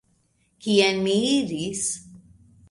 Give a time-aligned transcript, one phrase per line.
[0.63, 1.85] Kien mi iris?